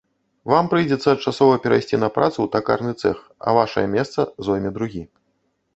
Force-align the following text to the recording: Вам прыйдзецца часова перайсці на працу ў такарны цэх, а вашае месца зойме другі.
Вам 0.51 0.69
прыйдзецца 0.71 1.11
часова 1.25 1.59
перайсці 1.65 1.99
на 2.05 2.09
працу 2.15 2.33
ў 2.43 2.47
такарны 2.57 2.91
цэх, 3.01 3.17
а 3.45 3.55
вашае 3.61 3.87
месца 3.97 4.19
зойме 4.49 4.69
другі. 4.81 5.03